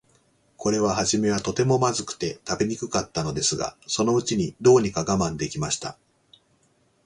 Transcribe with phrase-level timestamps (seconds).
[0.57, 5.95] これははじめは、とても、まずくて食べにくかったのですが、そのうちに、どうにか我慢できました。